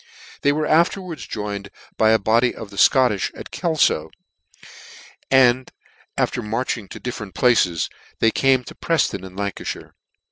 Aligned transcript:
They 0.41 0.51
were 0.51 0.65
afterwards 0.65 1.27
joined 1.27 1.69
by 1.95 2.09
a 2.09 2.17
body 2.17 2.55
of 2.55 2.71
the 2.71 2.77
Scotch 2.79 3.31
at 3.35 3.51
Kelfo, 3.51 4.09
and 5.29 5.71
after 6.17 6.41
marching 6.41 6.87
to 6.87 6.99
different 6.99 7.35
places, 7.35 7.87
they 8.17 8.31
came 8.31 8.63
to 8.63 8.73
Prefton 8.73 9.23
in 9.23 9.35
Lancalhire. 9.35 9.93